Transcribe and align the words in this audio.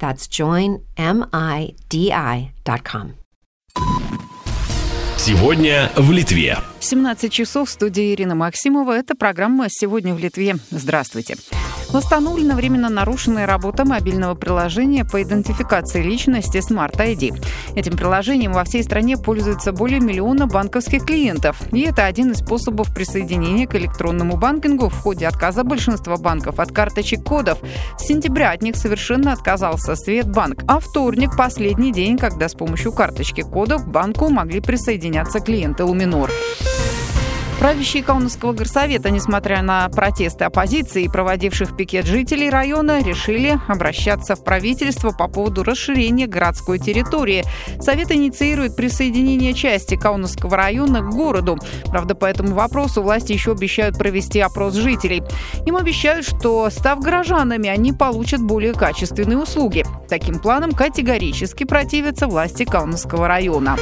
That's 0.00 0.28
joinmidi.com. 0.28 3.14
Сегодня 5.16 5.92
в 5.96 6.10
Литве. 6.10 6.58
17 6.80 7.30
часов 7.30 7.68
в 7.68 7.72
студии 7.72 8.12
Ирина 8.14 8.34
Максимова. 8.34 8.98
Это 8.98 9.14
программа 9.14 9.66
«Сегодня 9.68 10.14
в 10.14 10.18
Литве». 10.18 10.56
Здравствуйте. 10.70 11.36
Восстановлена 11.92 12.54
временно 12.54 12.88
нарушенная 12.88 13.46
работа 13.46 13.84
мобильного 13.84 14.36
приложения 14.36 15.04
по 15.04 15.20
идентификации 15.22 16.00
личности 16.00 16.58
Smart 16.58 16.96
ID. 16.96 17.42
Этим 17.74 17.96
приложением 17.96 18.52
во 18.52 18.62
всей 18.62 18.84
стране 18.84 19.16
пользуется 19.16 19.72
более 19.72 19.98
миллиона 19.98 20.46
банковских 20.46 21.04
клиентов. 21.04 21.60
И 21.72 21.80
это 21.80 22.04
один 22.04 22.30
из 22.30 22.38
способов 22.38 22.94
присоединения 22.94 23.66
к 23.66 23.74
электронному 23.74 24.36
банкингу 24.36 24.88
в 24.88 25.00
ходе 25.00 25.26
отказа 25.26 25.64
большинства 25.64 26.16
банков 26.16 26.60
от 26.60 26.70
карточек 26.70 27.24
кодов. 27.24 27.58
С 27.98 28.04
сентября 28.04 28.52
от 28.52 28.62
них 28.62 28.76
совершенно 28.76 29.32
отказался 29.32 29.96
Светбанк. 29.96 30.62
А 30.68 30.78
вторник– 30.78 31.36
последний 31.36 31.92
день, 31.92 32.18
когда 32.18 32.48
с 32.48 32.54
помощью 32.54 32.92
карточки 32.92 33.40
кодов 33.40 33.84
к 33.84 33.88
банку 33.88 34.28
могли 34.28 34.60
присоединяться 34.60 35.40
клиенты 35.40 35.82
Луминор. 35.82 36.30
Правящие 37.60 38.02
Каунасского 38.02 38.54
горсовета, 38.54 39.10
несмотря 39.10 39.60
на 39.60 39.86
протесты 39.90 40.44
оппозиции 40.44 41.02
и 41.02 41.08
проводивших 41.10 41.76
пикет 41.76 42.06
жителей 42.06 42.48
района, 42.48 43.02
решили 43.02 43.60
обращаться 43.68 44.34
в 44.34 44.42
правительство 44.42 45.10
по 45.10 45.28
поводу 45.28 45.62
расширения 45.62 46.26
городской 46.26 46.78
территории. 46.78 47.44
Совет 47.78 48.12
инициирует 48.12 48.76
присоединение 48.76 49.52
части 49.52 49.94
Каунасского 49.94 50.56
района 50.56 51.02
к 51.02 51.10
городу. 51.10 51.58
Правда, 51.84 52.14
по 52.14 52.24
этому 52.24 52.54
вопросу 52.54 53.02
власти 53.02 53.34
еще 53.34 53.52
обещают 53.52 53.98
провести 53.98 54.40
опрос 54.40 54.72
жителей. 54.72 55.22
Им 55.66 55.76
обещают, 55.76 56.24
что, 56.24 56.70
став 56.70 57.00
горожанами, 57.00 57.68
они 57.68 57.92
получат 57.92 58.40
более 58.40 58.72
качественные 58.72 59.36
услуги. 59.36 59.84
Таким 60.08 60.38
планом 60.38 60.72
категорически 60.72 61.64
противятся 61.64 62.26
власти 62.26 62.64
Каунасского 62.64 63.28
района. 63.28 63.76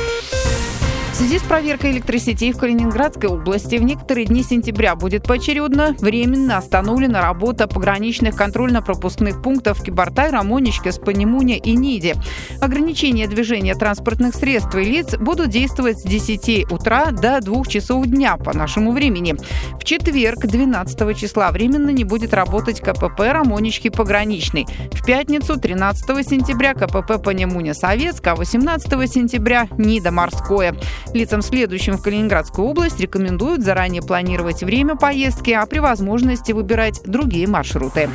Связи 1.19 1.41
с 1.41 1.43
проверкой 1.43 1.91
электросетей 1.91 2.53
в 2.53 2.59
Калининградской 2.59 3.29
области 3.29 3.75
в 3.75 3.83
некоторые 3.83 4.27
дни 4.27 4.45
сентября 4.45 4.95
будет 4.95 5.25
поочередно 5.25 5.97
временно 5.99 6.59
остановлена 6.59 7.21
работа 7.21 7.67
пограничных 7.67 8.37
контрольно-пропускных 8.37 9.43
пунктов 9.43 9.83
Кибартай, 9.83 10.31
Рамонечке, 10.31 10.93
Спанимуне 10.93 11.59
и 11.59 11.75
Ниде. 11.75 12.15
Ограничения 12.61 13.27
движения 13.27 13.75
транспортных 13.75 14.37
средств 14.37 14.77
и 14.77 14.85
лиц 14.85 15.17
будут 15.17 15.49
действовать 15.49 15.99
с 15.99 16.05
10 16.05 16.71
утра 16.71 17.11
до 17.11 17.41
2 17.41 17.65
часов 17.65 18.07
дня 18.07 18.37
по 18.37 18.57
нашему 18.57 18.93
времени. 18.93 19.35
В 19.81 19.83
четверг, 19.83 20.47
12 20.47 21.19
числа, 21.19 21.51
временно 21.51 21.91
не 21.91 22.05
будет 22.05 22.33
работать 22.33 22.81
КПП 22.81 23.19
Рамонечки 23.33 23.89
пограничный. 23.89 24.69
В 24.93 25.05
пятницу, 25.05 25.59
13 25.59 26.25
сентября, 26.25 26.75
КПП 26.75 27.21
Панемуня 27.21 27.75
Советск, 27.75 28.25
а 28.29 28.37
18 28.37 28.89
сентября 29.11 29.67
Нида 29.79 30.13
Морское. 30.13 30.77
Лицам, 31.15 31.43
следующим 31.43 31.97
в 31.97 32.03
Калининградскую 32.03 32.69
область, 32.69 33.01
рекомендуют 33.01 33.63
заранее 33.63 34.03
планировать 34.03 34.63
время 34.63 34.97
поездки, 34.97 35.51
а 35.51 35.65
при 35.67 35.79
возможности 35.79 36.53
выбирать 36.53 37.01
другие 37.05 37.47
маршруты. 37.47 38.09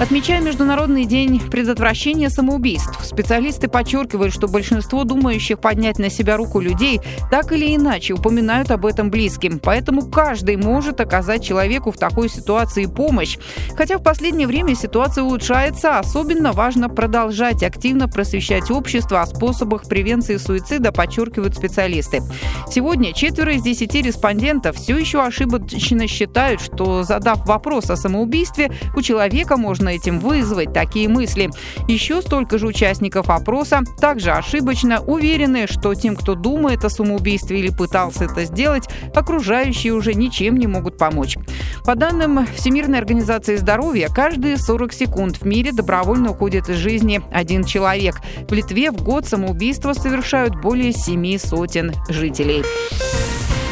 Отмечая 0.00 0.40
Международный 0.40 1.04
день 1.04 1.38
предотвращения 1.50 2.30
самоубийств, 2.30 3.04
специалисты 3.04 3.68
подчеркивают, 3.68 4.32
что 4.32 4.48
большинство 4.48 5.04
думающих 5.04 5.60
поднять 5.60 5.98
на 5.98 6.08
себя 6.08 6.38
руку 6.38 6.58
людей 6.58 7.02
так 7.30 7.52
или 7.52 7.76
иначе 7.76 8.14
упоминают 8.14 8.70
об 8.70 8.86
этом 8.86 9.10
близким. 9.10 9.58
Поэтому 9.58 10.08
каждый 10.10 10.56
может 10.56 11.02
оказать 11.02 11.44
человеку 11.44 11.92
в 11.92 11.98
такой 11.98 12.30
ситуации 12.30 12.86
помощь. 12.86 13.36
Хотя 13.76 13.98
в 13.98 14.02
последнее 14.02 14.46
время 14.46 14.74
ситуация 14.74 15.22
улучшается, 15.22 15.98
особенно 15.98 16.52
важно 16.52 16.88
продолжать 16.88 17.62
активно 17.62 18.08
просвещать 18.08 18.70
общество 18.70 19.20
о 19.20 19.26
способах 19.26 19.82
превенции 19.82 20.38
суицида, 20.38 20.92
подчеркивают 20.92 21.54
специалисты. 21.54 22.22
Сегодня 22.70 23.12
четверо 23.12 23.52
из 23.52 23.62
десяти 23.62 24.00
респондентов 24.00 24.76
все 24.76 24.96
еще 24.96 25.22
ошибочно 25.22 26.06
считают, 26.08 26.62
что 26.62 27.02
задав 27.02 27.46
вопрос 27.46 27.90
о 27.90 27.96
самоубийстве, 27.96 28.72
у 28.96 29.02
человека 29.02 29.58
можно 29.58 29.89
этим 29.90 30.18
вызвать 30.18 30.72
такие 30.72 31.08
мысли. 31.08 31.50
Еще 31.88 32.22
столько 32.22 32.58
же 32.58 32.66
участников 32.66 33.30
опроса 33.30 33.80
также 34.00 34.32
ошибочно 34.32 35.00
уверены, 35.00 35.66
что 35.66 35.94
тем, 35.94 36.16
кто 36.16 36.34
думает 36.34 36.84
о 36.84 36.90
самоубийстве 36.90 37.60
или 37.60 37.70
пытался 37.70 38.24
это 38.24 38.44
сделать, 38.44 38.88
окружающие 39.14 39.92
уже 39.92 40.14
ничем 40.14 40.56
не 40.56 40.66
могут 40.66 40.96
помочь. 40.96 41.36
По 41.84 41.94
данным 41.94 42.46
Всемирной 42.54 42.98
организации 42.98 43.56
здоровья, 43.56 44.08
каждые 44.08 44.56
40 44.56 44.92
секунд 44.92 45.36
в 45.38 45.46
мире 45.46 45.72
добровольно 45.72 46.30
уходит 46.30 46.68
из 46.68 46.76
жизни 46.76 47.20
один 47.32 47.64
человек. 47.64 48.20
В 48.48 48.52
Литве 48.52 48.90
в 48.90 49.02
год 49.02 49.26
самоубийства 49.26 49.92
совершают 49.92 50.60
более 50.60 50.92
семи 50.92 51.38
сотен 51.38 51.92
жителей. 52.08 52.62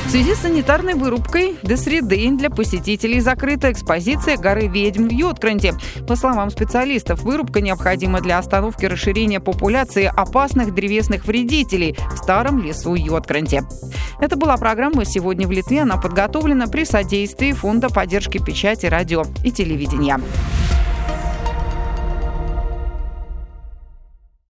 В 0.09 0.11
связи 0.11 0.35
с 0.35 0.39
санитарной 0.39 0.95
вырубкой 0.95 1.59
до 1.63 1.77
среды 1.77 2.31
для 2.31 2.49
посетителей 2.49 3.21
закрыта 3.21 3.71
экспозиция 3.71 4.39
горы 4.39 4.67
ведьм 4.67 5.07
в 5.07 5.13
Йоткранте. 5.13 5.75
По 6.09 6.17
словам 6.17 6.49
специалистов, 6.49 7.21
вырубка 7.25 7.61
необходима 7.61 8.23
для 8.23 8.39
остановки 8.39 8.87
расширения 8.87 9.39
популяции 9.39 10.11
опасных 10.11 10.73
древесных 10.73 11.27
вредителей 11.27 11.95
в 12.11 12.17
старом 12.17 12.65
лесу 12.65 12.95
Йоткранте. 12.95 13.65
Это 14.19 14.37
была 14.37 14.57
программа 14.57 15.05
«Сегодня 15.05 15.47
в 15.47 15.51
Литве». 15.51 15.83
Она 15.83 15.99
подготовлена 15.99 16.69
при 16.69 16.85
содействии 16.85 17.53
Фонда 17.53 17.91
поддержки 17.91 18.43
печати, 18.43 18.87
радио 18.87 19.25
и 19.45 19.53
телевидения. 19.53 20.19